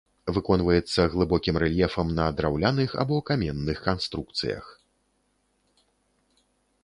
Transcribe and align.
Выконваецца 0.35 1.01
глыбокім 1.15 1.55
рэльефам 1.63 2.07
на 2.19 2.25
драўляных 2.39 2.89
або 3.05 3.15
каменных 3.27 3.83
канструкцыях. 3.89 4.71